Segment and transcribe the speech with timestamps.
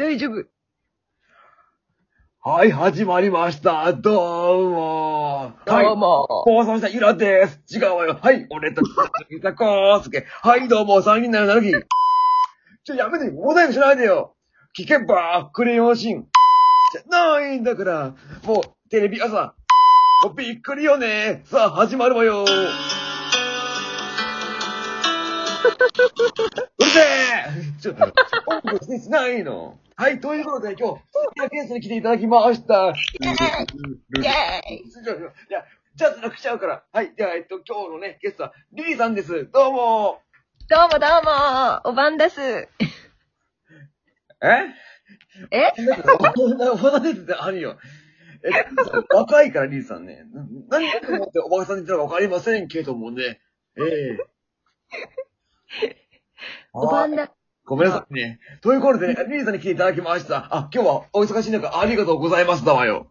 [0.00, 0.46] 大丈夫。
[2.40, 3.92] はい、始まりました。
[3.92, 5.52] どうも。
[5.66, 5.84] はい。
[5.84, 6.26] どうも。
[6.46, 7.60] 放送したゆらです。
[7.76, 8.18] 違うわよ。
[8.18, 8.80] はい、俺と
[9.28, 10.24] ゆたこうすけ。
[10.40, 11.70] はい、どうも、3人なるなるき。
[12.84, 14.34] ちょ、やめて、モザイクしないでよ。
[14.74, 16.26] 聞けば、クレヨンシン。
[16.92, 18.14] じゃないんだから、
[18.44, 19.54] もう、テレビ朝。
[20.24, 21.42] もうびっくりよね。
[21.44, 22.44] さあ、始まるわよ。
[22.48, 22.54] うる
[26.90, 27.44] せえ
[27.82, 28.04] ちょっと、
[28.46, 29.78] 音楽しないの。
[30.00, 32.86] はい、ということで今日、スタジオゲストに来ていただきました。
[32.86, 32.96] イェーイ
[35.02, 36.82] じゃあ、じゃあ、なくしちゃうから。
[36.90, 37.12] はい。
[37.14, 39.50] じゃあ、えっと、今日のね、ゲストは、リリーさんです。
[39.52, 40.22] どうも
[40.70, 41.22] どうもどう
[41.84, 42.40] も、おばんです。
[42.40, 42.68] え？
[45.50, 45.70] え？
[46.14, 46.32] おば
[46.92, 47.76] さんですってあるよ。
[48.42, 48.48] え、
[49.14, 50.24] 若いから、リリーさんね。
[50.32, 50.46] な
[50.80, 53.42] 何を思っておばさんに言ったのかわかりませんけどもね。
[53.76, 53.82] え
[55.82, 55.96] え
[56.72, 57.34] おばんだ。
[57.70, 58.40] ごめんなさいね。
[58.62, 60.48] ということでね、リリーさんに来ていただきました。
[60.50, 63.06] あ、今日はお忙しい中、ありがとうございますだわよ。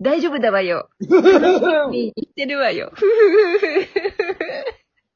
[0.00, 0.90] 大丈夫だわよ。
[1.00, 2.92] 言ってるわよ。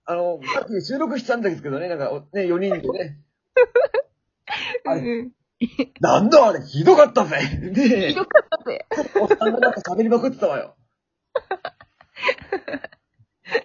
[0.06, 3.20] あの、さっき収録したんですけどね、なんか、ね、4人でね。
[4.86, 5.30] あれうん
[6.00, 7.38] なんだあれ、ひどかったぜ。
[7.60, 8.14] ねえひ。
[8.16, 8.86] どかったぜ。
[9.20, 10.74] おっさんがなんか喋りまくってたわよ。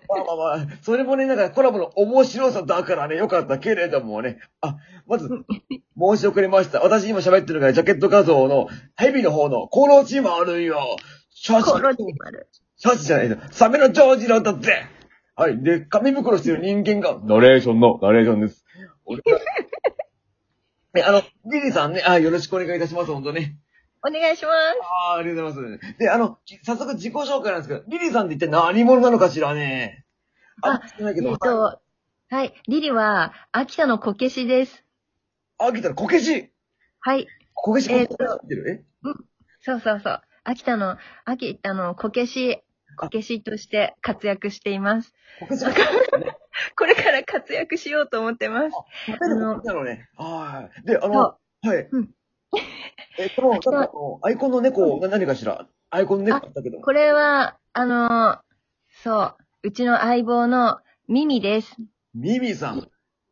[0.08, 4.40] まあまあまあ、それもね、なんかコラボの面白さだからね、よかったけれどもね。
[4.62, 5.28] あ、まず、
[6.00, 6.82] 申し遅れました。
[6.82, 10.98] 私今喋ってるから、ジャケット画像の、ヘビの方の、コロチもあるよ。
[11.30, 12.48] シャチ、コロにまる。
[12.78, 13.38] シャチじゃないの。
[13.52, 14.86] サメのジョージなんだぜ。
[15.36, 15.62] はい。
[15.64, 18.64] で、紙袋してる人間が、ナレーションの、ナレーションです。
[19.06, 19.22] 俺
[21.04, 23.58] あの、リリーさんね、あ、よろしくお願いいたします、ほんとね。
[24.06, 24.54] お願いします。
[25.10, 25.98] ああ、ありがとうございます。
[25.98, 30.06] で、あの、き早速自己紹介なんですけど、リリーさんって一体何者なのかしらね？
[30.62, 31.80] あ少ないけど、えっと、
[32.30, 32.54] はい。
[32.68, 34.84] リリは、秋田のこけしです。
[35.58, 36.52] あ、来たらこけし？
[37.00, 37.28] はい。
[37.54, 38.86] こけし、こけしってる？
[39.62, 40.22] そうそうそう。
[40.44, 42.62] 秋田の、秋田のこけし、
[42.98, 45.14] こけしとして活躍しています。
[45.42, 45.66] えこけし？
[46.78, 48.76] これから活躍しようと思ってます。
[49.08, 50.10] 食べるのなのね。
[50.18, 50.86] はい。
[50.86, 51.88] で、あの、そはい。
[51.90, 52.10] うん
[53.18, 55.68] え、この、アイコンの猫、な何かしら？
[55.90, 56.80] アイコンの猫あったけど。
[56.80, 58.40] これは、あのー
[59.04, 61.76] そう、うちの相棒のミミです。
[62.14, 62.82] ミミさん。
[62.82, 62.88] そ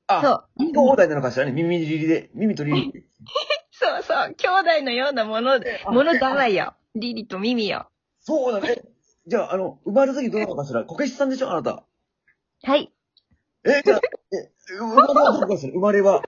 [0.07, 0.63] あ、う。
[0.63, 1.51] 兄弟なのかしらね？
[1.51, 2.29] 耳リリで。
[2.33, 3.05] 耳とリリ。
[3.71, 4.47] そうそう、兄
[4.79, 6.75] 弟のようなもので、ものだわよ。
[6.95, 7.87] リリとミミよ。
[8.19, 8.81] そうだね。
[9.25, 10.83] じゃあ、あの、生まれた時どうなのかしら？
[10.83, 11.49] こけしさんでしょ？
[11.51, 11.83] あなた。
[12.63, 12.91] はい。
[13.63, 13.99] え、じゃあ、
[14.33, 15.73] え、生まれはどうかしら？
[15.73, 16.21] 生まれは。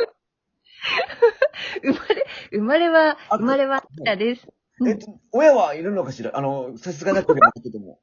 [1.81, 3.83] 生まれ、生まれは、あ生まれは
[4.17, 4.47] です。
[4.79, 6.35] うんえっと、親はいるのかしら？
[6.35, 7.99] あの、さすがなくてもいいけども。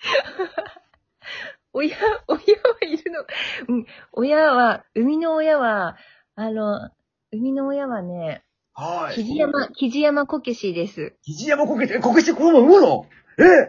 [1.72, 1.96] 親、
[2.28, 3.24] 親はいるの。
[3.68, 5.96] うん、親は、生みの親は、
[6.36, 6.90] あの、
[7.32, 9.14] 生みの親はね、はい。
[9.14, 11.16] キジ山、キジ山こけしです。
[11.22, 12.60] 肘山こけて、えこけしてこの？
[12.62, 13.06] まま産むの
[13.38, 13.68] え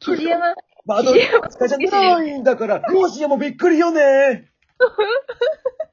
[0.00, 0.54] キジ山、
[0.86, 4.50] まあ、あと、肘山使いじゃないんだから、ロシアもびっくりよね。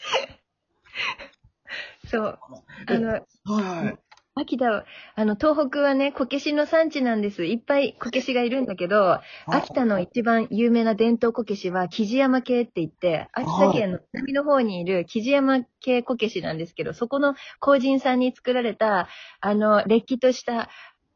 [2.10, 2.38] そう。
[2.86, 3.98] あの、はい。
[4.34, 4.84] 秋田は、
[5.16, 7.44] あの、東北はね、こけしの産地なんです。
[7.44, 19.08] いっぱいこけしがいるんだけど、秋田の一番有名な伝統こけしは、木地山系って言って、秋田県の南の方にいる木地山系こけしなんですけど、そこの工人さんに作られた、
[19.40, 20.70] あの、れっきとした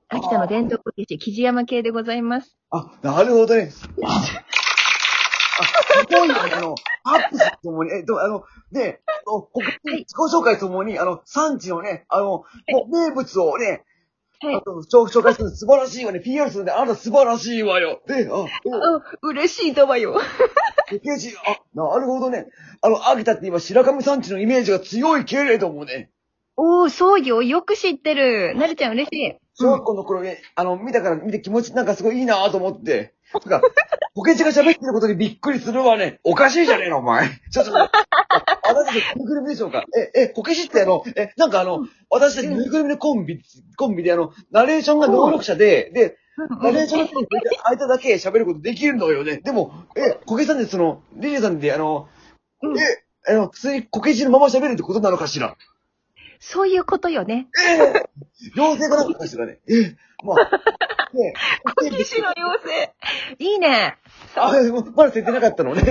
[0.08, 2.58] 秋田の伝統こけし、木地山系でございます。
[2.70, 3.70] あ、なるほどね。
[5.60, 5.64] あ、
[6.08, 12.44] すごいね、あの、アップスともに、えっと、あの、で、あのこ自己紹介ともに、あの、産地のね、あの、も
[12.86, 13.84] う名物をね、
[14.40, 14.60] はいあ。
[14.60, 16.20] と、紹紹介するの素晴らしいわね。
[16.20, 18.02] PR するんで、あなた素晴らしいわよ。
[18.06, 18.46] で、あ、あ、
[19.22, 20.20] 嬉しいだわよ。
[20.92, 22.46] え、ケジ、あ、なるほどね。
[22.82, 26.10] あの、秋田って今、白神山地のイメージが強いけれどもね。
[26.56, 27.42] おー、そうよ。
[27.42, 28.54] よく知ってる。
[28.56, 29.43] なるちゃん嬉しい。
[29.54, 33.14] 小学校の頃ね、あの、見たから見て気持ちなんかすごいいいなと思って。
[33.32, 33.68] なんか、
[34.14, 36.20] ポケチが喋ってることにびっくりするわね。
[36.22, 37.28] おかしいじゃねえの、お前。
[37.50, 37.90] ちょっと、あ
[38.66, 39.84] 私たちぬいぐるみでしょうか
[40.14, 43.42] え、え、ポケシってあの、え、なんかあの、私たちぬいぐるみのコンビ、
[43.76, 46.16] コンビであの、ナレーションが能力者で、で、
[46.60, 47.26] ナレーションの人に
[47.64, 49.38] 間だけ喋ることできるのよね。
[49.38, 52.08] でも、え、コケさんでその、リリーさんであの、
[52.62, 52.82] うんえ、
[53.28, 55.56] あの、普通にコケシのまま喋るってことなのかしら
[56.40, 57.48] そういうことよね。
[57.66, 58.04] ええ
[58.56, 59.58] 妖精かなんかしらね。
[59.68, 62.94] ええまあ、ね こけしの妖
[63.38, 63.44] 精。
[63.44, 63.98] いいね。
[64.36, 64.52] あ、
[64.94, 65.82] まだ設定なかったのね。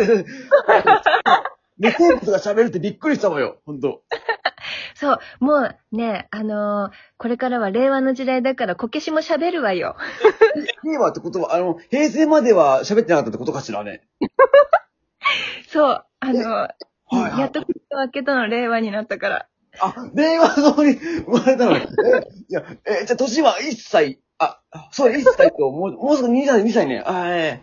[1.78, 4.04] 無生物が喋るってびっくりしたわよ、ほんと。
[4.96, 9.96] そう、もうね、あのーこれからは令和の時代だからこけしも喋るわよ。
[10.84, 14.02] 令和ってことは、あの、平成までは喋ってなかったってことかしらね。
[15.70, 16.76] そう、あのーは
[17.12, 17.40] い、はい。
[17.40, 19.48] やっと口を開けたの令和になったから。
[19.80, 21.88] あ、令和のに生まれたのね。
[22.06, 24.20] え、いや、え、じゃあ年は1歳。
[24.38, 24.62] あ、
[24.92, 27.04] そう、1歳と、もう、もうすぐ2歳、2歳ね。
[27.06, 27.62] あ、え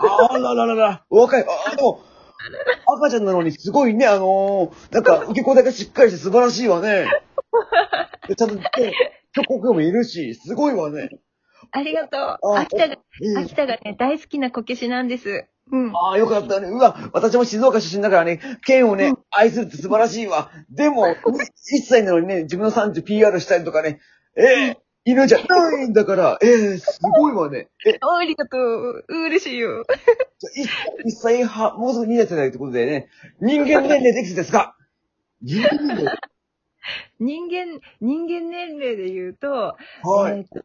[0.00, 1.44] ー、あらららら、若い。
[1.66, 2.00] あ、でも、
[2.86, 7.06] 赤ちゃんなのにすごいね、あのー、なんか、受け答えがしっかりして素晴らしいわね。
[8.28, 8.62] でちゃんと、ね、
[9.32, 11.10] 曲国もいるし、すごいわね。
[11.70, 12.20] ありがとう。
[12.54, 15.46] あ秋田が、えー秋田がね、大好きなこけしなんです。
[15.70, 15.96] うん。
[15.96, 16.68] ああ、よかったね。
[16.68, 20.50] うわ、私も静岡出身だからね、県をね、愛するって素晴らしいわ。
[20.70, 21.16] でも、1
[21.86, 24.00] 歳なのにね、自分の産地 PR したりとかね、
[24.36, 27.68] ええ犬じゃないんだから、ええすごいわね。
[27.86, 29.04] え、ありがとう。
[29.08, 29.84] 嬉しいよ。
[30.38, 33.08] じゃあ、1歳は、もうすぐ2年生だってことでね、
[33.40, 34.76] 人間年齢できてですか？
[35.40, 36.18] 人間年齢
[37.20, 39.76] 人間、人間年齢で言うと、は
[40.30, 40.38] い。
[40.38, 40.64] えーと、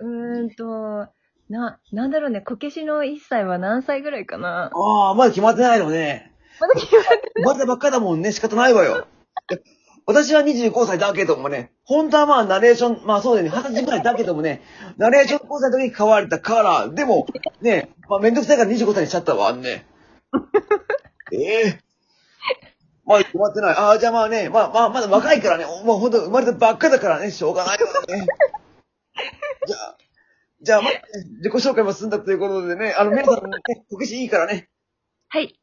[0.00, 1.08] うーんと、
[1.50, 4.70] な、なんだろうね、こけしの1歳は何歳ぐらいかな。
[4.72, 6.32] ああ、まだ決まってないのね。
[6.60, 9.06] まだ決まってまだばっかだもんね、仕方ないわよ。
[9.48, 9.60] で
[10.06, 14.62] 私は25歳だけどもね、本当はまあナレーション、まあそうだよね、20歳ぐらいだけどもね、
[14.96, 17.26] ナレーション5歳の時に変われたから、でも、
[17.60, 19.86] ね、まあめんどくさいから25歳にしちゃったわ、ね。
[21.32, 21.78] ええ
[23.04, 23.74] まだ決まってない。
[23.74, 28.26] ああ、じゃあまあね、まあまあ、まだ若いからね、もう本当生まれたばっかだからね、しょうがないわね。
[29.66, 29.96] じゃあ、
[30.62, 30.92] じゃあ、まあ、
[31.38, 33.58] 自己紹介も済んだということでね、あの、皆さんね、
[33.90, 34.68] こけしいいからね。
[35.28, 35.58] はい。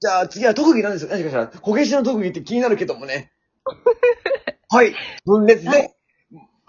[0.00, 1.10] じゃあ次は特技なんですよ。
[1.10, 1.46] 何かしら。
[1.48, 3.32] こけしの特技って気になるけどもね。
[4.70, 4.94] はい。
[5.24, 5.94] 分裂で。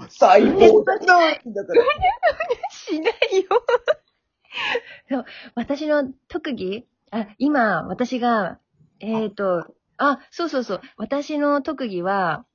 [0.09, 1.83] 最高だなだから。
[2.71, 3.13] しない
[3.43, 3.65] よ。
[5.09, 5.25] そう、
[5.55, 6.85] 私の特技？
[7.11, 8.59] あ、今、私が、
[8.99, 9.65] えっ、と、
[9.97, 10.81] あ、そうそうそう。
[10.97, 12.45] 私の特技は、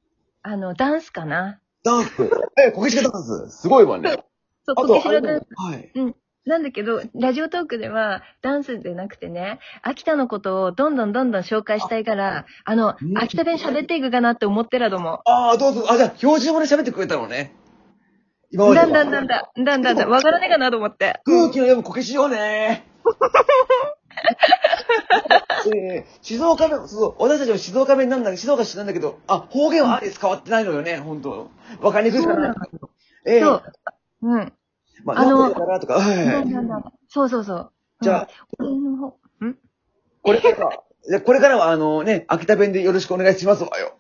[0.43, 1.61] あの、ダンスかな。
[1.85, 2.31] ダンス。
[2.57, 3.51] え、こけしがダンス？
[3.51, 4.25] すごいわね。
[4.65, 5.47] そう、あことけしのダンス。
[5.57, 5.93] はい。
[6.47, 15.23] なんだけど、ラジオトークではダンスでなくてね、秋田のことをどんどんどんどん紹介したいから、あのう、ん秋田弁喋っていくかなって思ってらども。
[15.25, 15.87] ああ、どうぞ。
[15.89, 17.55] あ、じゃあ、標準語で喋ってくれたのね。
[18.51, 18.87] 今までは。
[18.87, 21.21] だんだんだんだん、だんだんだん、わからねえかなと思って。
[21.25, 22.87] 空気の読むこけしよね。
[25.75, 31.49] えー、静岡弁、そう私たちは静岡弁なんだけど、静岡市なんだけど、あ、方言はあれ変わってないのよね、本当
[31.81, 32.55] わかりにくいかな。
[33.27, 33.63] ええそう。
[34.23, 34.53] うん。
[35.05, 37.73] まあ、あのかなとか、はいそうそうそう。
[38.01, 38.29] じゃあ
[38.59, 39.07] うん、俺の方、
[39.45, 39.59] ん？
[40.23, 43.99] これからは、じゃあこれからは、あのね、秋田弁でよろしくお願いしますわよ。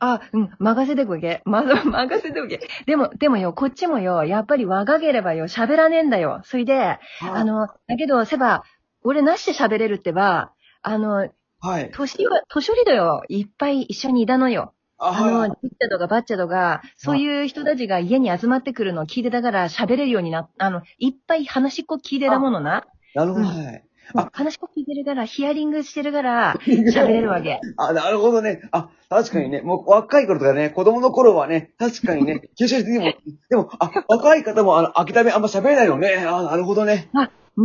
[0.00, 1.42] あ、うん、任せてこげ。
[1.44, 2.60] ま、任せてこげ。
[2.86, 6.40] でも、でもよ、こっちもよ、やっぱり若ければよ、喋らねえんだよ。
[6.44, 8.64] それで、あの、だけど、せば、
[9.02, 10.52] 俺なしで喋れるってば、
[10.82, 11.28] あの、
[11.60, 11.90] はい。
[11.92, 13.22] 年は、年寄りだよ。
[13.28, 14.72] いっぱい一緒にいたのよ。
[14.98, 15.50] あ、あの、はい。
[15.62, 22.86] じっちゃとかばっちゃとか、そういう人たちが家に集まってくるのを聞いてたから喋れるようになっあの、いっぱい話っこ聞いてたものな。
[23.14, 23.84] なるほど、うんはい。
[24.14, 27.60] あ話っこ聞いてるから、ヒアリングしてるから、喋れるわけ。
[27.76, 28.62] あ、なるほどね。
[28.72, 33.12] あ、確かにね、もう若い頃とかね、子供の頃はね、確かにね、吸収しても、
[33.50, 36.24] でも、あ、若い方も、あの、秋田弁あんま喋れないよね。
[36.26, 37.10] あ、なるほどね。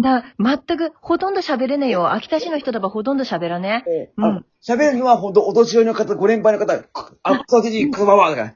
[0.01, 2.11] だ、全く、ほとんど喋れねえよ。
[2.11, 4.11] 秋田市の人だばほとんど喋らねえ。
[4.17, 8.55] あの喋るのは本当お年寄りの方、ご年配の方、くあ、クソじじい、クババだから。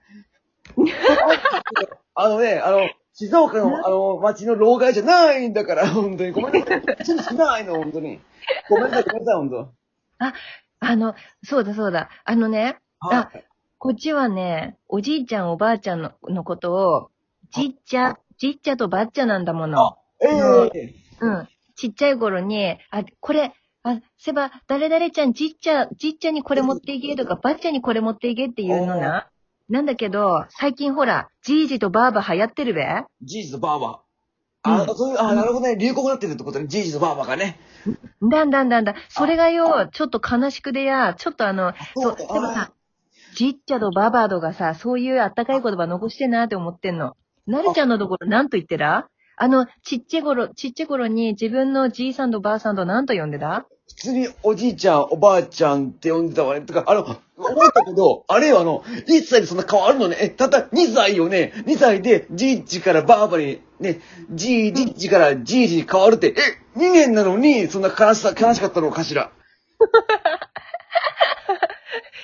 [2.15, 6.31] あのね、あの、静岡の、あの、町の老害じゃないんだから、本当に。
[6.31, 7.03] ごめんなさい。
[7.03, 8.19] ち少ないの、本当に。
[8.69, 9.69] ごめんなさい、ごめんなさい、本当。
[10.79, 12.09] あの、そうだそうだ。
[12.23, 13.29] あのね、あ
[13.79, 17.11] こっちはね、おじいちゃんおばあちゃんののことを、
[17.51, 19.97] じっちゃ、じっちゃとばっちゃなんだもの。
[20.19, 20.27] え
[20.73, 21.47] えうん。
[21.75, 29.27] ちっちゃい頃に、あ、これ、あ、せば、誰々ちゃん、じっちゃ、じっちゃにこれ持っていけとか、ばっちゃにこれ持っていけっていうのな。
[29.69, 32.85] なんだけど、最近ほら、じいじとばあば流行ってるべ
[33.21, 34.07] ジージとバーバー。
[34.63, 35.75] あ、うんそういう、あ、なるほどね。
[35.77, 36.67] 流行語になってるってことね。
[36.67, 37.59] ジージとバーバーがね。
[38.21, 38.95] だんだんだんだん。
[39.09, 42.71] それがよ、ちょっと悲しくでや、ちょっとあの、そう、だでもさ、
[43.35, 47.15] じっちゃとばばとかさ、そういうあったかい言葉残してんなって思ってんの。
[47.45, 49.07] なるちゃんのところなんと言ってら？
[49.39, 53.67] あの、ちっちゃい頃、ちっちゃい頃に自分のじいさんとばあさんとなんと呼んでた？
[53.87, 56.61] 普通におじいちゃん、おばあちゃんって呼んでたわね。
[56.61, 60.17] とか、あの、思ったけど、 あれよ、あの、1歳でそんな変わるのね。
[60.19, 61.53] え、たった2歳よね。
[61.67, 64.01] 2歳で、じいじからばあばに、ね、
[64.31, 66.33] じいじじからじいじに変わるって、え、
[66.79, 69.29] 2年なのに、そんな悲しさ、悲しかったのかしら？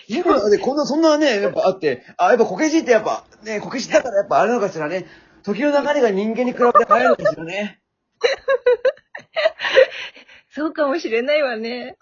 [0.09, 5.05] 今で、こんな、そんなね、やっぱあって、あ、やっぱこけしってやっぱ、ね、こけしだからやっぱあれなのかしらね。
[5.43, 7.79] 時の流れが人間に比べて早いのかしらね。
[10.49, 11.97] そうかもしれないわね。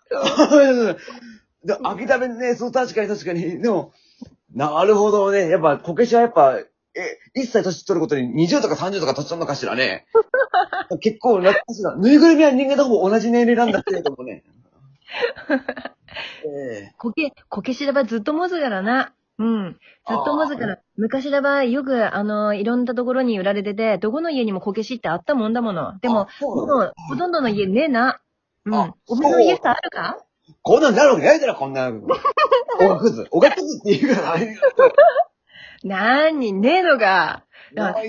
[1.64, 3.62] で秋田弁ね、そう、確かに確かに。
[3.62, 3.94] でも、
[4.54, 5.48] なるほどね。
[5.48, 6.68] やっぱ、こけしはやっぱ、え、
[7.34, 10.06] 一歳年取ることに20とか30とか年取るのかしらね。
[11.00, 11.96] 結構、なかしら。
[11.96, 14.44] ぬいぐるみは人間とほぼ同じ年齢なんだけれどもね。
[16.46, 19.14] えこけ、こけしだばずっともずからな。
[19.42, 19.80] うん。
[20.08, 20.78] ずっともずから。
[20.98, 25.98] 昔だばよく、あの、いろんなところに売られてて、どこの家にもこけしってあったもんだもの。
[26.00, 28.20] でも、そうなのもう、ほとんどの家ねえな。
[28.66, 28.94] うんあ。
[29.08, 30.18] おめの家さあるか？
[30.62, 31.90] こんなんなるわけないだろ、こんな。
[31.90, 33.28] おがくず。
[33.32, 34.36] おがくずって言うから、
[35.84, 37.44] なーに、ねえのが。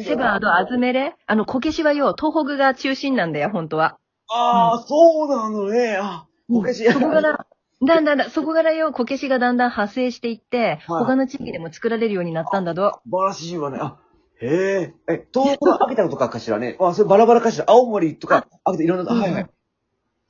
[0.04, 3.96] セバード、アズメレあの、こけしはよ、東北が中心なんだよ、本当は。
[4.28, 5.96] ああ、そうなのね。
[6.00, 7.46] あ、こけしやそこから、
[7.84, 13.00] だんだんだん、そこからよ、こけしがだんだん派生していって、はい他の地域でも作られるようになったんだと。
[13.04, 13.78] 素晴らしいわね。
[13.80, 13.98] あ、
[14.40, 15.12] へえ。
[15.12, 16.76] え、東北の秋田とかかしらね。
[16.80, 17.64] あ、それバラバラかしら。
[17.68, 19.46] 青森とか、秋田いろんな、うんはいはい。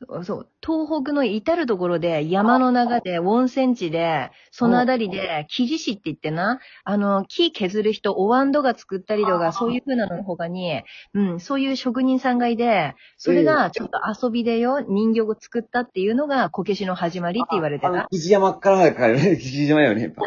[0.09, 0.49] そうそう。
[0.65, 10.83] 東北の至るところで、山の中で、温泉地で、そのあたりで、木地師って言ってな、あの、木削る人、お椀とか作ったりとか、そういう風なのの他に、
[11.15, 17.89] うん、そういう職人さんがいて、それがちょっと遊びでよ、人形を作ったっていうのが、こけしの始まりって言われてた。
[17.89, 20.23] あの藤山からからね、 藤山よね、やっぱ。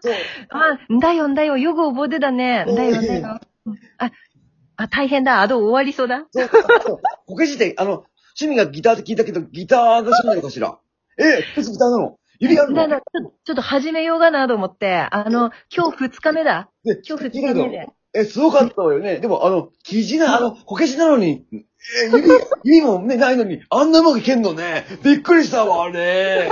[0.00, 0.14] そう。
[0.50, 2.64] あ、んだよんだよ、よく覚えてたね。
[2.64, 3.40] んだよんだよ。
[3.66, 4.10] うんあ、
[4.76, 5.42] あ、大変だ。
[5.42, 6.26] あと終わりそうだ。
[6.30, 8.04] そうそうこけしって、あの、
[8.38, 10.78] 趣味がギターって聞いたけど、ギターが趣味なのかしら？
[11.18, 12.16] え、こけしギターなの？
[12.38, 12.76] 指あるの？
[12.76, 16.70] だだちょっとちょっと始めようかなと思って、あの、今日二日目だ。
[16.84, 17.88] ね今日二日目で。
[18.14, 19.20] え、すごかったわよね。
[19.20, 21.64] でも、あの、生地な、あの、こけしなのに、え、
[22.14, 22.28] 指、
[22.62, 24.84] 指もね、ないのに、あんなうまくいけんのね。
[25.02, 26.50] びっくりしたわ、あれ。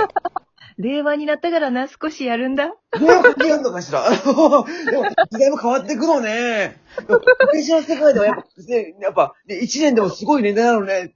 [0.81, 2.67] 令和になったからな、少しやるんだ。
[2.99, 4.03] どうやってやるのかしら。
[4.09, 6.81] でも、時代も変わってくのね。
[7.07, 11.13] でもこけしの世界ではやっぱ、ね、やっぱ、ね、一年でもすごい年代なのね。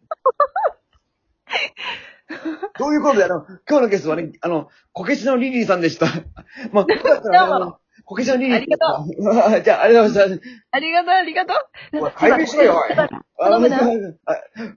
[2.77, 6.07] どういうことで、あの、今日のゲストはね、あの、こけしのリリーさんでした。
[6.71, 9.61] まあ、よかったらねあのこけしのリリーありがとう。
[9.63, 10.47] じゃあ、ありがとうございました。
[10.71, 12.11] ありがとう、ありがとう。
[12.15, 12.93] 解明しろよおい。
[12.93, 13.09] あ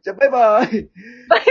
[0.03, 0.67] じゃあ、バイバイ。
[0.67, 0.71] バイ
[1.29, 1.49] バイ。